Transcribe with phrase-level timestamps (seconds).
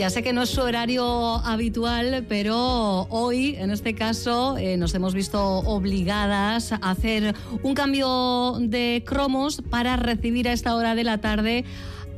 [0.00, 1.04] Ya sé que no es su horario
[1.44, 8.56] habitual, pero hoy, en este caso, eh, nos hemos visto obligadas a hacer un cambio
[8.60, 11.66] de cromos para recibir a esta hora de la tarde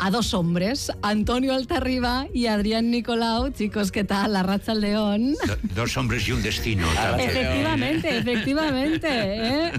[0.02, 3.52] a dos hombres, Antonio Altarriba y Adrián Nicolau.
[3.52, 4.32] Chicos, ¿qué tal?
[4.32, 5.36] La racha al león.
[5.76, 6.88] dos hombres y un destino.
[7.20, 9.08] efectivamente, efectivamente.
[9.08, 9.72] ¿eh?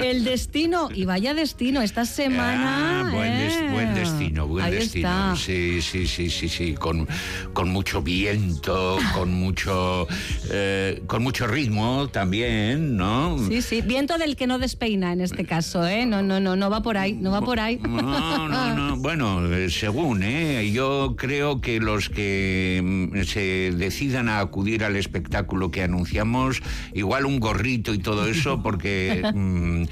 [0.00, 3.02] El destino, y vaya destino, esta semana.
[3.02, 3.94] Ah, buen, ¿eh?
[3.94, 5.36] destino, buen destino.
[5.36, 6.74] Sí, sí, sí, sí, sí.
[6.74, 7.06] Con,
[7.52, 10.08] con mucho viento, con mucho,
[10.50, 13.38] eh, con mucho ritmo también, ¿no?
[13.46, 13.80] Sí, sí.
[13.82, 16.04] Viento del que no despeina en este caso, ¿eh?
[16.04, 17.78] No, no, no, no va por ahí, no va por ahí.
[17.78, 18.88] No, no, no.
[19.08, 19.40] Bueno,
[19.70, 20.70] según, ¿eh?
[20.72, 26.62] Yo creo que los que mm, se decidan a acudir al espectáculo que anunciamos,
[26.94, 29.84] igual un gorrito y todo eso, porque mm,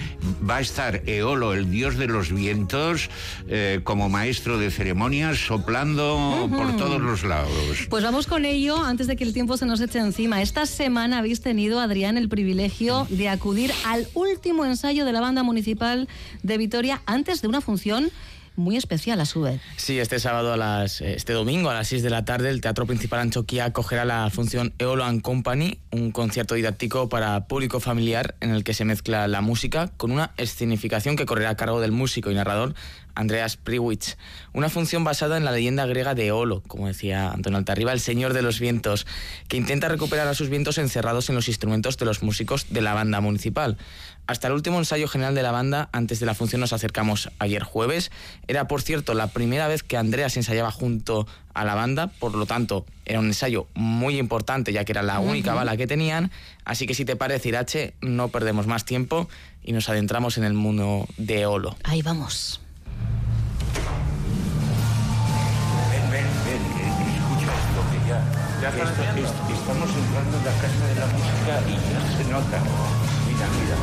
[0.49, 3.11] va a estar Eolo, el dios de los vientos,
[3.49, 7.87] eh, como maestro de ceremonias, soplando por todos los lados.
[7.89, 10.43] Pues vamos con ello antes de que el tiempo se nos eche encima.
[10.43, 15.43] Esta semana habéis tenido, Adrián, el privilegio de acudir al último ensayo de la banda
[15.43, 16.09] municipal
[16.43, 18.11] de Vitoria antes de una función
[18.57, 19.61] muy especial a su vez.
[19.77, 22.87] Sí, este sábado a las, este domingo a las 6 de la tarde el Teatro
[22.87, 28.51] Principal Anchoquia acogerá la función Eolo and Company, un concierto didáctico para público familiar en
[28.51, 32.31] el que se mezcla la música con una escenificación que correrá a cargo del músico
[32.31, 32.75] y narrador
[33.17, 34.17] Andreas Priwitz.
[34.53, 38.33] Una función basada en la leyenda griega de Eolo, como decía Antonio Altarriba, el señor
[38.33, 39.06] de los vientos,
[39.48, 42.94] que intenta recuperar a sus vientos encerrados en los instrumentos de los músicos de la
[42.94, 43.77] banda municipal.
[44.27, 47.62] Hasta el último ensayo general de la banda, antes de la función nos acercamos ayer
[47.62, 48.11] jueves.
[48.48, 52.44] Era, por cierto, la primera vez que Andreas ensayaba junto a la banda, por lo
[52.44, 56.32] tanto, era un ensayo muy importante, ya que era la única bala que tenían.
[56.65, 59.28] Así que si te parece, Irache, no perdemos más tiempo
[59.62, 61.76] y nos adentramos en el mundo de Eolo.
[61.84, 62.60] Ahí vamos.
[68.69, 72.60] Estamos entrando en la casa de la música y ya se nota.
[73.28, 73.77] Mira, mira.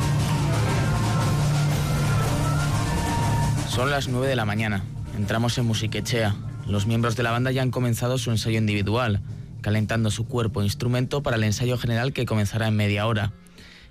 [3.69, 4.83] Son las 9 de la mañana.
[5.17, 6.35] Entramos en Musiquechea.
[6.67, 9.21] Los miembros de la banda ya han comenzado su ensayo individual,
[9.61, 13.31] calentando su cuerpo e instrumento para el ensayo general que comenzará en media hora.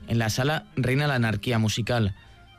[0.08, 2.14] En la sala reina la anarquía musical.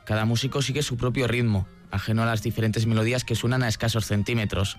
[0.06, 4.06] Cada músico sigue su propio ritmo, ajeno a las diferentes melodías que suenan a escasos
[4.06, 4.76] centímetros.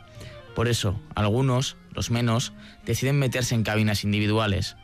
[0.56, 2.54] Por eso, algunos, los menos,
[2.86, 4.76] deciden meterse en cabinas individuales.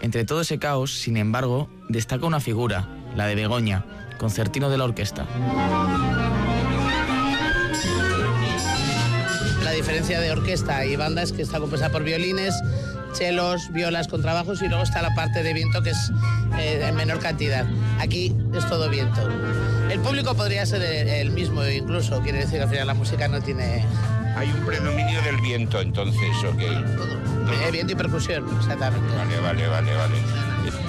[0.00, 3.84] Entre todo ese caos, sin embargo, destaca una figura, la de Begoña,
[4.18, 5.26] concertino de la orquesta.
[9.62, 12.54] La diferencia de orquesta y banda es que está compuesta por violines,
[13.14, 16.12] chelos, violas, contrabajos y luego está la parte de viento que es
[16.58, 17.66] eh, en menor cantidad.
[17.98, 19.28] Aquí es todo viento.
[19.90, 23.40] El público podría ser el mismo incluso, quiere decir que al final la música no
[23.40, 23.84] tiene
[24.36, 26.60] hay un predominio del viento entonces, ¿ok?
[26.60, 29.14] Eh, viento y percusión, exactamente.
[29.16, 30.14] Vale, vale, vale, vale.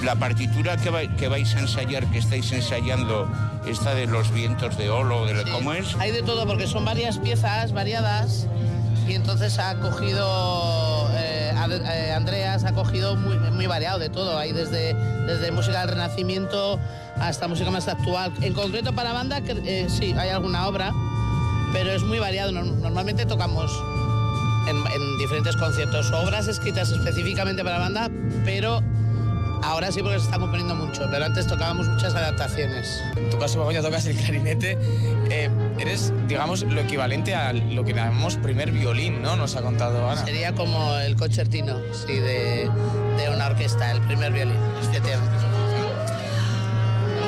[0.04, 3.28] La partitura que, que vais a ensayar, que estáis ensayando,
[3.66, 5.94] esta de los vientos de Olo, de, ¿cómo es?
[5.98, 8.46] Hay de todo, porque son varias piezas variadas
[9.06, 14.38] y entonces ha cogido, eh, eh, Andreas ha cogido muy, muy variado de todo.
[14.38, 16.80] Hay desde, desde música del Renacimiento
[17.20, 18.32] hasta música más actual.
[18.40, 19.40] En concreto para banda,
[19.88, 20.92] sí, hay alguna obra
[21.76, 22.52] pero es muy variado.
[22.52, 23.70] Normalmente tocamos
[24.66, 28.10] en, diferentes conciertos obras escritas específicamente para la banda,
[28.46, 28.82] pero
[29.62, 33.02] ahora sí porque se está componiendo mucho, pero antes tocábamos muchas adaptaciones.
[33.16, 34.78] En tu caso, ya tocas el clarinete.
[35.28, 39.36] Eh, eres, digamos, lo equivalente a lo que llamamos primer violín, ¿no?
[39.36, 40.24] Nos ha contado Ana.
[40.24, 42.70] Sería como el concertino, sí, de,
[43.34, 44.56] una orquesta, el primer violín,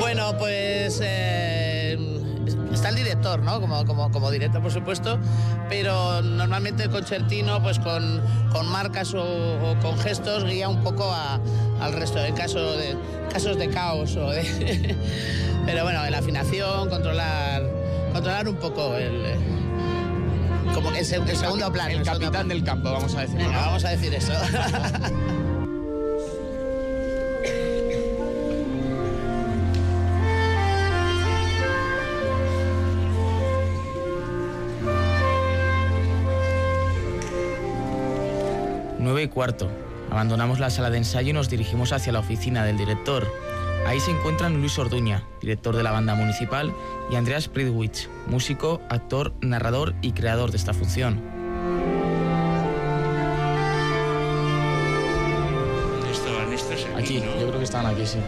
[0.00, 1.00] Bueno, pues...
[1.02, 1.67] Eh,
[2.72, 3.60] está el director, ¿no?
[3.60, 5.18] Como, como, como director, por supuesto,
[5.68, 8.22] pero normalmente el concertino, pues con,
[8.52, 11.12] con marcas o, con gestos, guía un poco
[11.80, 12.96] al resto, en caso de,
[13.32, 14.96] casos de caos o de...
[15.66, 17.62] pero bueno, en la afinación, controlar,
[18.12, 19.22] controlar un poco el...
[20.74, 21.90] Como el, segundo plano.
[21.90, 23.40] El, capitán del campo, vamos a decir.
[23.40, 24.32] vamos a decir eso.
[39.08, 39.70] 9 y cuarto.
[40.10, 43.26] Abandonamos la sala de ensayo y nos dirigimos hacia la oficina del director.
[43.86, 46.74] Ahí se encuentran Luis Orduña, director de la banda municipal,
[47.10, 51.22] y Andreas Pridwitz, músico, actor, narrador y creador de esta función.
[55.92, 57.20] ¿Dónde estaban estos aquí?
[57.20, 58.18] yo creo que estaban aquí, sí.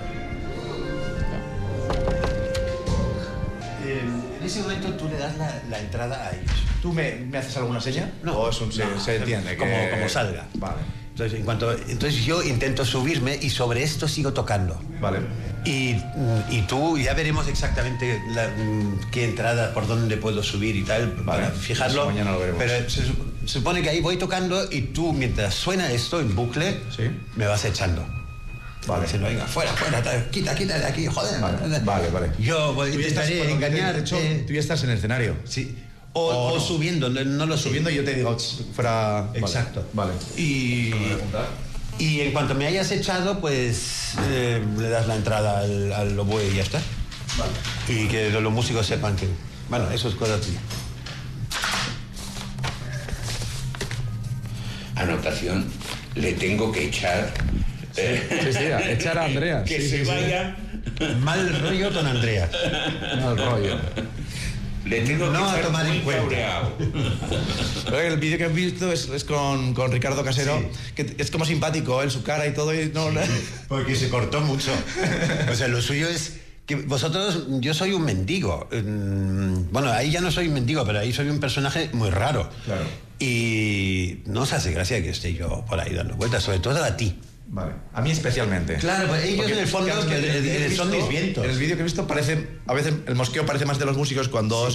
[4.50, 6.50] Ese momento tú le das la, la entrada a ellos.
[6.82, 8.10] ¿Tú me, me haces alguna seña?
[8.22, 8.38] No.
[8.38, 9.56] ¿O es un, se, No, se entiende?
[9.56, 10.46] como- que- como salga.
[10.54, 10.76] Vale.
[11.10, 14.80] Entonces, en cuanto, entonces yo intento subirme y sobre esto sigo tocando.
[15.00, 15.18] Vale.
[15.66, 15.96] Y,
[16.50, 21.08] y tú ya veremos exactamente la- mm, qué entrada, por dónde puedo subir y tal,
[21.24, 21.24] Vale.
[21.42, 22.02] para fijarlo.
[22.02, 22.62] Eso mañana lo veremos.
[22.62, 23.02] Pero se
[23.44, 27.10] supone que ahí voy tocando y tú, mientras suena esto en bucle, Sí.
[27.36, 28.06] me vas echando.
[28.86, 29.02] Vale.
[29.02, 31.40] Diciendo, venga, fuera, fuera, quita, quita de aquí, joder.
[31.40, 32.30] Vale, vale, vale.
[32.38, 33.96] Yo voy, Tú estás, engañar.
[34.12, 35.36] eh, tú ya estás en el escenario.
[35.44, 35.76] sí.
[36.12, 36.60] O, O o no.
[36.60, 37.56] subiendo, no, lo.
[37.56, 39.22] Subiendo y yo te digo, "Ch, fuera...
[39.28, 39.38] Vale.
[39.38, 39.86] Exacto.
[39.92, 40.12] Vale.
[40.36, 40.92] Y,
[42.00, 46.48] y en cuanto me hayas echado, pues eh, le das la entrada al, al oboe
[46.48, 46.80] y ya está.
[47.86, 49.28] Y que los músicos sepan que.
[49.68, 50.58] Bueno, eso es cosa tuya.
[54.96, 55.64] Anotación,
[56.16, 57.32] le tengo que echar.
[58.44, 59.64] Sí, sí, a- echar a Andrea.
[59.64, 60.10] que sí, se sí, sí.
[60.10, 60.56] vaya.
[61.20, 62.48] Mal rollo con Andrea.
[63.22, 63.76] Mal rollo.
[64.86, 66.68] Le tengo que No a echar tomar en cuenta.
[68.02, 70.80] El vídeo que has visto es, es con, con Ricardo Casero, Sí.
[70.94, 72.74] que es como simpático, él, su cara y todo.
[72.74, 73.08] Y no,
[73.68, 74.72] Porque se cortó mucho.
[75.50, 78.68] O sea, lo suyo es que vosotros, yo soy un mendigo.
[78.72, 82.48] Mm, Bueno, ahí ya no soy un mendigo, pero ahí soy un personaje muy raro.
[82.64, 82.82] Claro.
[83.18, 86.96] Y no os hace gracia que esté yo por ahí dando vueltas, sobre todo a
[86.96, 87.18] ti.
[87.52, 87.72] Vale.
[87.92, 88.76] A mí especialmente.
[88.76, 91.44] Claro, pues ellos Porque, en el fondo que el que he son mis vientos.
[91.44, 93.96] En el vídeo que he visto parece, a veces el mosqueo parece más de los
[93.96, 94.68] músicos cuando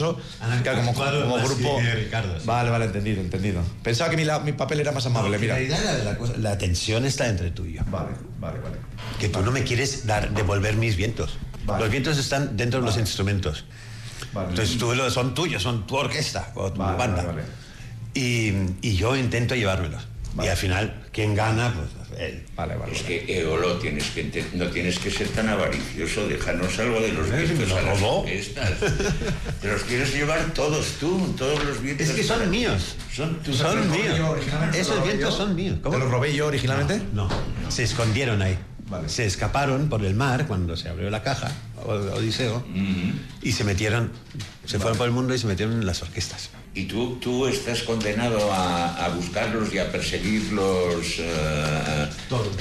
[0.61, 1.77] claro, como, claro, como grupo.
[1.77, 2.45] que Ricardo, sí.
[2.45, 3.61] Vale, vale, entendido, entendido.
[3.81, 5.55] Pensaba que mi, la- mi papel era más amable, en mira.
[5.55, 7.81] realidad la, la cosa- la tensión está entre tú y yo.
[7.89, 8.09] Vale,
[8.41, 8.75] vale, vale.
[9.19, 11.37] Que tú no me quieres dar, devolver mis vientos.
[11.65, 11.81] Vale.
[11.81, 13.63] Los vientos están dentro de los instrumentos.
[14.33, 14.49] Vale.
[14.49, 17.23] Entonces tú son tuyos, son tu orquesta o tu Vale, banda.
[17.23, 17.43] vale, vale.
[18.13, 20.07] Y, y yo intento llevármelos.
[20.35, 20.47] Vale.
[20.47, 21.73] Y al final, ¿quién gana?
[21.73, 22.43] Pues él.
[22.55, 22.91] Vale, vale.
[22.93, 23.25] Es vale.
[23.25, 27.27] que Eolo tienes que ente- no tienes que ser tan avaricioso, déjanos algo de los
[27.29, 28.71] Eh, vientos a las orquestas.
[29.61, 32.07] Te los quieres llevar todos tú, todos los vientos.
[32.09, 32.95] Es que son para- míos.
[33.13, 34.75] Son tus Son ¿Te los robé yo míos.
[34.75, 35.37] Esos vientos yo?
[35.37, 35.77] son míos.
[35.81, 37.01] ¿Te los robé yo originalmente?
[37.13, 37.29] No,
[37.69, 38.57] se escondieron ahí.
[38.87, 39.09] Vale.
[39.09, 41.51] Se escaparon por el mar cuando se abrió la caja,
[41.85, 42.63] Odiseo,
[43.41, 44.11] y se metieron,
[44.65, 46.49] se fueron por el mundo y se metieron en las orquestas.
[46.77, 52.09] Y tú, tú estás condenado a, a buscarlos y a perseguirlos eh,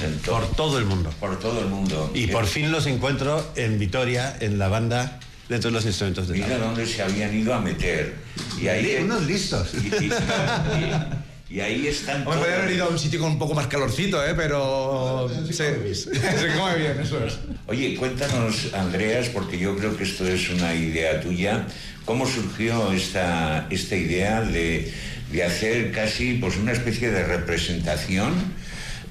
[0.05, 1.13] en to- Por todo el mundo.
[1.19, 2.11] por todo el mundo.
[2.13, 5.19] Y Eh, por fin los encuentro en Vitoria, en la banda,
[5.49, 8.15] dentro de los instrumentos de Mira dónde se habían ido a meter.
[8.61, 9.71] Y ahí, Unos listos.
[9.73, 13.39] y, y- y- y ahí están Hombre, podría haber ido a un sitio con un
[13.39, 14.33] poco más calorcito, ¿eh?
[14.35, 17.37] Pero se, se come bien, eso es.
[17.67, 21.67] Oye, cuéntanos, Andreas, porque yo creo que esto es una idea tuya.
[22.05, 24.91] ¿Cómo surgió esta, esta idea de,
[25.31, 28.33] de hacer casi pues, una especie de representación?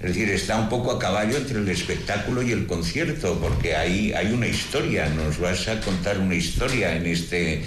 [0.04, 4.12] Es decir, está un poco a caballo entre el espectáculo y el concierto, porque ahí
[4.12, 5.08] hay una historia.
[5.08, 7.64] Nos vas a contar una historia en este.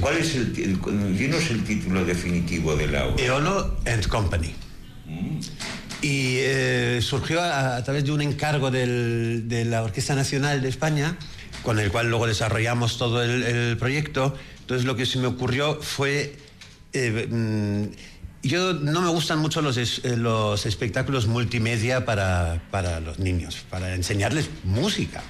[0.00, 3.22] ¿Cuál es el, el- dinos el título definitivo de la obra?
[3.22, 4.54] Eolo and Company.
[6.00, 10.70] Y eh, surgió a, a través de un encargo del- de la Orquesta Nacional de
[10.70, 11.18] España,
[11.62, 14.34] con el cual luego desarrollamos todo el, el proyecto.
[14.60, 16.34] Entonces lo que se me ocurrió fue...
[16.94, 17.84] eh, mm,
[18.44, 23.64] yo no me gustan mucho los, es- eh, los espectáculos multimedia para, para los niños,
[23.70, 25.22] para enseñarles música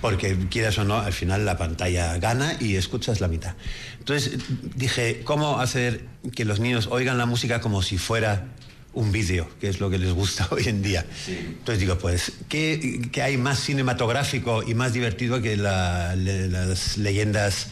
[0.00, 3.54] porque quieras o no, al final la pantalla gana y escuchas la mitad.
[4.00, 4.32] Entonces
[4.74, 8.48] dije, ¿cómo hacer que los niños oigan la música como si fuera
[8.94, 11.06] un vídeo, que es lo que les gusta hoy en día?
[11.28, 16.98] Entonces digo, pues, ¿qué, qué hay más cinematográfico y más divertido que la- le- las
[16.98, 17.68] leyendas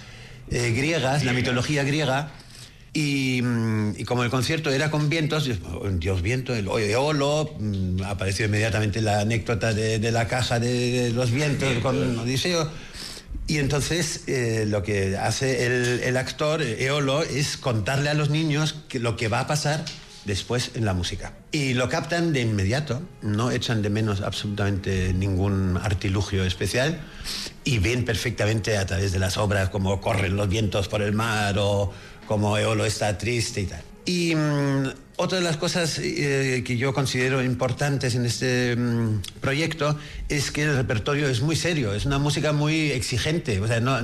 [0.53, 2.31] eh, griegas, la mitología griega?
[2.93, 8.03] Y, mm, y como el concierto era con vientos, oh, Dios viento, el Eolo, mm,
[8.03, 12.69] apareció inmediatamente la anécdota de, de la caja de, los vientos con Odiseo.
[13.47, 18.31] Y entonces eh, lo que hace el, el actor, eh, Eolo, es contarle a los
[18.31, 19.85] niños que lo que va a pasar
[20.25, 21.33] después en la música.
[21.53, 27.01] Y lo captan de inmediato, no echan de menos absolutamente ningún artilugio especial
[27.65, 31.57] y ven perfectamente a través de las obras cómo corren los vientos por el mar
[31.59, 31.93] o
[32.31, 33.83] cómo Eolo está triste y tal.
[34.05, 39.99] Y mm, otra de las cosas eh, que yo considero importantes en este mm, proyecto
[40.29, 43.99] es que el repertorio es muy serio, es una música muy exigente, o sea, no,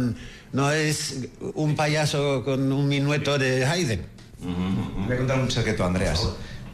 [0.53, 4.01] no es un payaso con un minueto de Haydn.
[4.41, 6.29] Voy a contar un secreto, Andreas.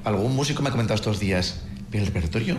[0.05, 2.57] Algún músico me ha comentado estos días, pero el repertorio,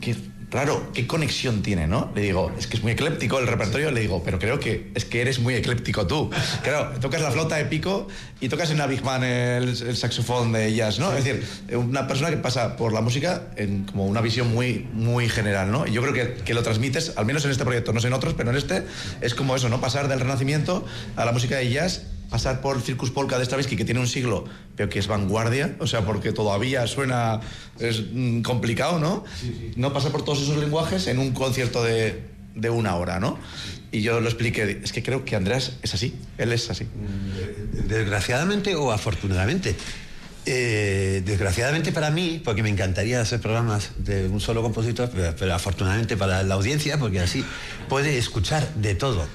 [0.00, 0.16] ¿qué,
[0.50, 2.10] raro, ¿qué conexión tiene, no?
[2.14, 5.04] Le digo, es que es muy ecléptico el repertorio, le digo, pero creo que es
[5.04, 6.30] que eres muy ecléptico tú.
[6.62, 8.08] Claro, tocas la flauta de pico
[8.40, 11.12] y tocas en la Big el saxofón de jazz, ¿no?
[11.14, 11.44] Es decir,
[11.76, 15.86] una persona que pasa por la música en como una visión muy, muy general, ¿no?
[15.86, 18.12] Y yo creo que, que lo transmites, al menos en este proyecto, no sé en
[18.12, 18.84] otros, pero en este
[19.20, 19.80] es como eso, ¿no?
[19.80, 20.84] Pasar del renacimiento
[21.16, 24.44] a la música de jazz pasar por Circus Polka de Stravinsky, que tiene un siglo,
[24.74, 27.40] pero que es vanguardia, o sea, porque todavía suena,
[27.78, 29.24] es mm, complicado, ¿no?
[29.76, 32.22] No pasar por todos esos lenguajes en un concierto de,
[32.54, 33.38] de una hora, ¿no?
[33.92, 36.86] Y yo lo expliqué, es que creo que Andrés es así, él es así.
[37.88, 39.76] Desgraciadamente o afortunadamente.
[40.48, 45.54] Eh, desgraciadamente para mí, porque me encantaría hacer programas de un solo compositor, pero, pero
[45.54, 47.44] afortunadamente para la audiencia, porque así
[47.88, 49.26] puede escuchar de todo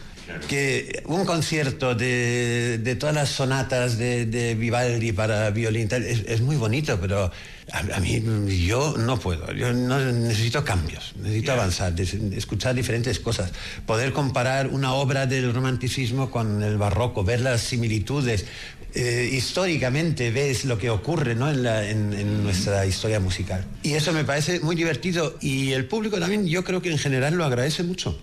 [0.48, 6.24] que un concierto de, de todas las sonatas de, de, Vivaldi para violín tal, es,
[6.28, 7.32] es, muy bonito, pero
[7.72, 8.24] a, a, mí
[8.66, 13.52] yo no puedo, yo no, necesito cambios, necesito avanzar, escuchar diferentes cosas,
[13.86, 18.46] poder comparar una obra del romanticismo con el barroco, ver las similitudes.
[18.94, 21.50] Eh, históricamente ves lo que ocurre ¿no?
[21.50, 23.64] en, la, en, en nuestra historia musical.
[23.84, 27.36] Y eso me parece muy divertido y el público también yo creo que en general
[27.36, 28.20] lo agradece mucho.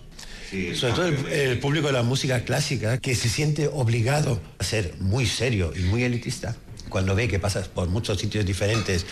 [0.49, 4.63] Sí, Sobre todo el, el, público de la música clásica, que se siente obligado a
[4.63, 6.55] ser muy serio y muy elitista,
[6.89, 9.05] cuando ve que pasas por muchos sitios diferentes,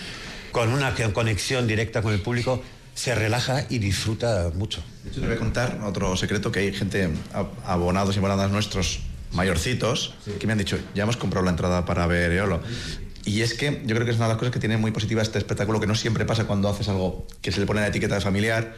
[0.52, 2.64] con una conexión directa con el público,
[2.96, 4.84] se relaja y disfruta mucho.
[5.04, 7.10] De hecho, te voy a contar otro secreto, que hay gente,
[7.64, 9.02] abonados y abonadas nuestros,
[9.34, 10.32] mayorcitos, sí.
[10.40, 12.62] que me han dicho, ya hemos comprado la entrada para ver Eolo.
[13.24, 15.22] Y es que yo creo que es una de las cosas que tiene muy positiva
[15.22, 18.16] este espectáculo, que no siempre pasa cuando haces algo que se le pone la etiqueta
[18.16, 18.76] de familiar,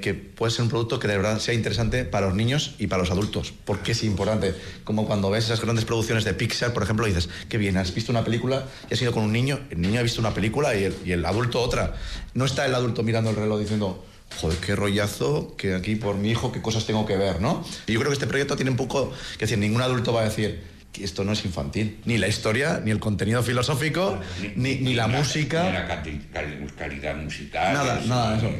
[0.00, 3.02] que puede ser un producto que de verdad sea interesante para los niños y para
[3.02, 3.52] los adultos.
[3.64, 4.54] Porque es importante.
[4.84, 7.94] Como cuando ves esas grandes producciones de Pixar, por ejemplo, y dices, qué bien, has
[7.94, 10.74] visto una película y has ido con un niño, el niño ha visto una película
[10.74, 11.94] y el, y el adulto otra.
[12.34, 14.04] No está el adulto mirando el reloj diciendo,
[14.40, 17.64] joder, qué rollazo, que aquí por mi hijo, qué cosas tengo que ver, ¿no?
[17.86, 20.24] Y yo creo que este proyecto tiene un poco, que decir, ningún adulto va a
[20.24, 20.62] decir,
[20.92, 22.00] que esto no es infantil.
[22.04, 24.18] Ni la historia, ni el contenido filosófico,
[24.56, 25.64] ni, ni, ni la, la, música.
[25.64, 27.74] Ni la calidad musical.
[27.74, 28.50] Nada, nada, eso.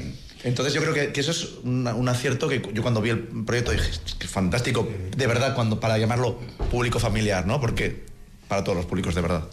[0.45, 3.21] Entonces yo creo que, que eso es una, un acierto que yo cuando vi el
[3.45, 6.39] proyecto dije, que fantástico, de verdad, cuando para llamarlo
[6.71, 7.61] público familiar, ¿no?
[7.61, 8.05] Porque
[8.47, 9.45] para todos los públicos, de verdad.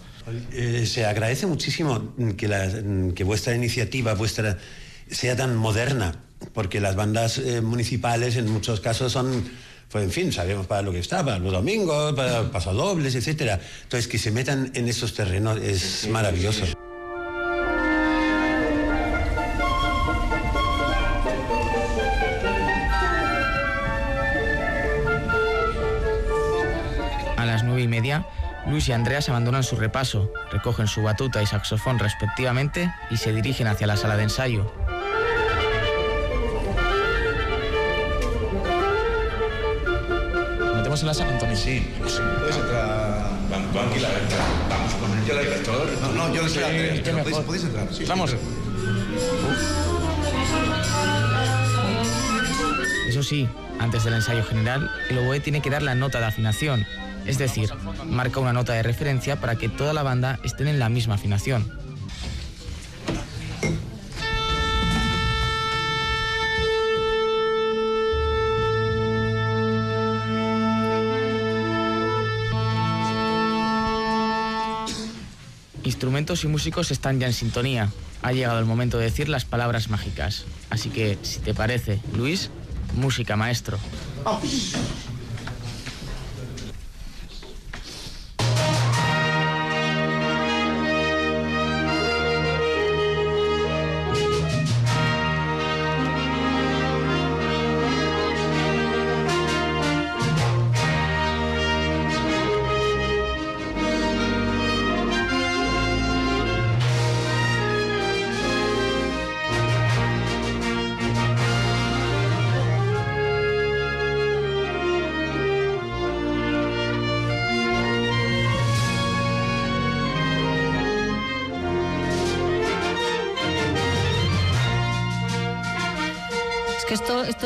[0.52, 2.72] Eh, se agradece muchísimo que, la,
[3.14, 4.58] que vuestra iniciativa, vuestra
[5.10, 6.24] sea tan moderna,
[6.54, 9.44] porque las bandas eh, municipales en muchos casos son
[9.92, 13.62] pues en fin, sabemos para lo que está, para los domingos, para pasodobles, etcétera.
[13.84, 16.66] Entonces, que se metan en esos terrenos es maravilloso.
[28.76, 33.68] Luis y Andreas abandonan su repaso, recogen su batuta y saxofón respectivamente y se dirigen
[33.68, 34.70] hacia la sala de ensayo.
[40.86, 41.56] en la sala, Antonio?
[41.56, 42.20] Sí, sí.
[42.40, 43.30] Puedes entrar.
[43.50, 43.98] Vamos, vamos,
[44.70, 45.90] vamos con el director.
[46.02, 47.12] No, no, yo le qué
[47.46, 47.88] ¿Podéis, entrar?
[47.94, 48.32] Sí, Vamos.
[48.32, 48.38] sí.
[53.08, 53.48] Eso sí,
[53.80, 56.86] antes del ensayo general, el oboe tiene que dar la nota de afinación,
[57.26, 57.70] es decir,
[58.06, 61.86] marca una nota de referencia para que toda la banda estén en la misma afinación.
[75.84, 77.90] Instrumentos y músicos están ya en sintonía.
[78.22, 80.46] Ha llegado el momento de decir las palabras mágicas.
[80.72, 82.50] Así que, si te parece, Luis,
[82.96, 83.78] música maestro.
[84.26, 84.40] esto,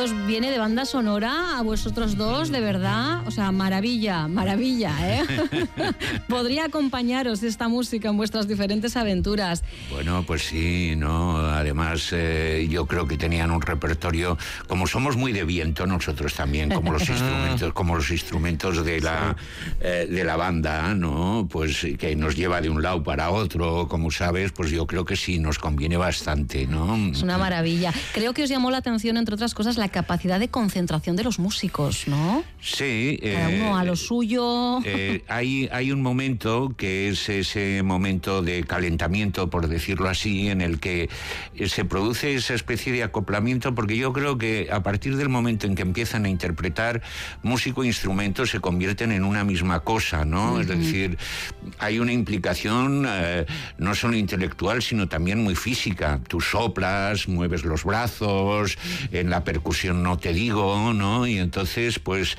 [0.03, 3.27] esto viene de banda sonora a vosotros dos, de verdad.
[3.27, 5.23] O sea, maravilla, maravilla, ¿eh?
[6.29, 9.63] Podría acompañaros esta música en vuestras diferentes aventuras.
[9.89, 11.37] Bueno, pues sí, ¿no?
[11.37, 14.37] Además, eh, yo creo que tenían un repertorio,
[14.67, 19.35] como somos muy de viento nosotros también, como los instrumentos, como los instrumentos de la,
[19.81, 21.47] eh, de la banda, ¿no?
[21.51, 25.17] Pues que nos lleva de un lado para otro, como sabes, pues yo creo que
[25.17, 26.95] sí, nos conviene bastante, ¿no?
[27.11, 27.93] Es una maravilla.
[28.13, 31.39] Creo que os llamó la atención, entre otras cosas, la capacidad de concentración de los
[31.39, 32.43] músicos, ¿no?
[32.61, 33.19] Sí.
[33.21, 34.79] Cada uno a lo suyo.
[35.27, 40.79] hay, hay un momento que es ese momento de calentamiento, por decirlo así, en el
[40.79, 41.09] que
[41.67, 45.75] se produce esa especie de acoplamiento, porque yo creo que a partir del momento en
[45.75, 47.01] que empiezan a interpretar,
[47.43, 50.59] músico e instrumento se convierten en una misma cosa, ¿no?
[50.59, 51.17] Es decir,
[51.79, 53.45] hay una implicación eh,
[53.77, 56.19] no solo intelectual, sino también muy física.
[56.27, 58.77] Tú soplas, mueves los brazos,
[59.11, 61.27] en la percusión no te digo, ¿no?
[61.27, 62.37] Y entonces, pues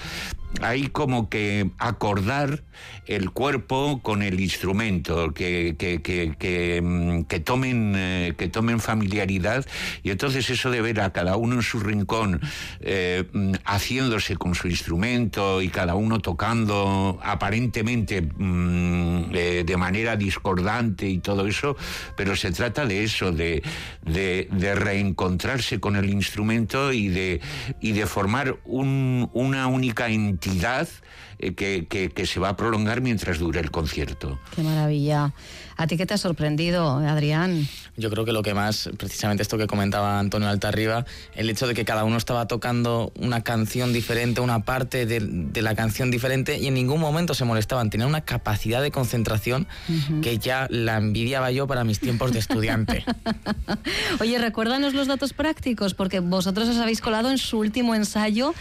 [0.61, 2.63] hay como que acordar
[3.07, 9.67] el cuerpo con el instrumento, que, que, que, mm, tomen, eh, que tomen familiaridad
[10.03, 12.41] y entonces eso de ver a cada uno en su rincón
[12.81, 20.17] eh, mm, haciéndose con su instrumento y cada uno tocando aparentemente mm, eh, de manera
[20.17, 21.77] discordante y todo eso,
[22.17, 23.63] pero se trata de eso, de,
[24.03, 27.41] de, reencontrarse con el instrumento y de,
[27.81, 30.40] y de formar una única entidad
[31.43, 34.39] eh, que, se va a prolongar mientras dure el concierto.
[34.55, 35.33] Qué maravilla.
[35.77, 37.67] ¿A ti qué te ha sorprendido, Adrián?
[37.97, 41.73] Yo creo que lo que más, precisamente esto que comentaba Antonio Altarriba, el hecho de
[41.73, 46.67] que cada uno estaba tocando una canción diferente, una parte de, la canción diferente y
[46.67, 47.89] en ningún momento se molestaban.
[47.89, 49.67] Tenían una capacidad de concentración
[50.21, 53.03] que ya la envidiaba yo para mis tiempos de estudiante.
[54.21, 58.55] Oye, recuérdanos los datos prácticos, porque vosotros os habéis colado en su último ensayo,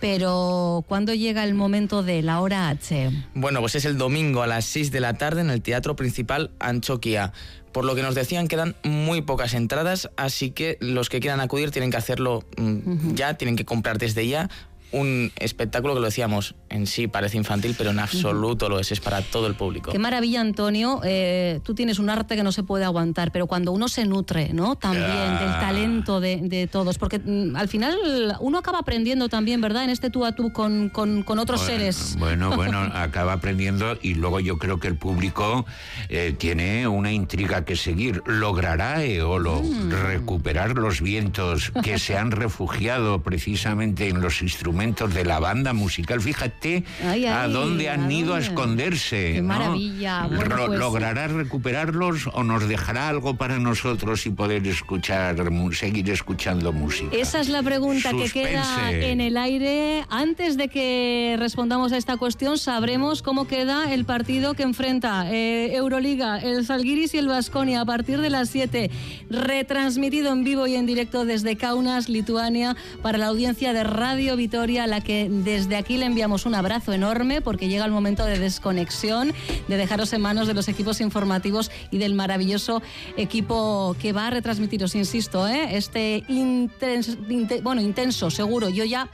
[0.00, 3.10] pero ¿cuándo llega el momento de la hora H?
[3.34, 6.50] Bueno, pues es el domingo a las 6 de la tarde en el Teatro Principal
[6.58, 7.32] Anchoquia.
[7.72, 11.70] Por lo que nos decían quedan muy pocas entradas, así que los que quieran acudir
[11.70, 14.50] tienen que hacerlo mm, ya, tienen que comprar desde ya
[14.92, 19.00] un espectáculo que lo decíamos, en sí parece infantil, pero en absoluto lo es, es
[19.00, 19.90] para todo el público.
[19.90, 21.00] Qué maravilla, Antonio.
[21.04, 24.52] Eh, tú tienes un arte que no se puede aguantar, pero cuando uno se nutre,
[24.52, 24.76] ¿no?
[24.76, 29.84] También del talento de, todos, porque mm, al final uno acaba aprendiendo también, ¿verdad?
[29.84, 32.16] En este tú a tú con, con, otros seres.
[32.18, 35.64] Bueno, bueno, acaba aprendiendo y luego yo creo que el público
[36.08, 38.22] eh, tiene una intriga que seguir.
[38.26, 39.90] ¿Logrará Eolo mm.
[39.90, 44.81] recuperar los vientos que se han refugiado precisamente en los instrumentos?
[44.82, 46.20] De la banda musical.
[46.20, 46.82] Fíjate
[47.30, 49.34] a dónde han ido a esconderse.
[49.34, 50.28] Qué maravilla.
[50.28, 55.36] Pues, ¿Logrará recuperarlos o nos dejará algo para nosotros y poder escuchar,
[55.72, 57.14] seguir escuchando música?
[57.16, 60.04] Esa es la pregunta que queda en el aire.
[60.10, 65.76] Antes de que respondamos a esta cuestión, sabremos cómo queda el partido que enfrenta eh,
[65.76, 68.90] Euroliga, el Salguiris y el Vasconia a partir de las 7.
[69.30, 74.71] Retransmitido en vivo y en directo desde Kaunas, Lituania, para la audiencia de Radio Vitoria
[74.78, 78.38] a la que desde aquí le enviamos un abrazo enorme porque llega el momento de
[78.38, 79.32] desconexión,
[79.68, 82.82] de dejaros en manos de los equipos informativos y del maravilloso
[83.16, 85.76] equipo que va a retransmitiros, insisto, ¿eh?
[85.76, 87.16] este intenso,
[87.62, 88.68] bueno, intenso, seguro.
[88.68, 89.08] Yo ya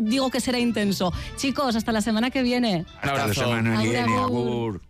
[0.00, 1.12] digo que será intenso.
[1.36, 2.84] Chicos, hasta la semana que viene.
[3.00, 4.84] Hasta la semana que viene.